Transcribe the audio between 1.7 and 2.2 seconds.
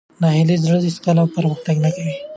نه کوي.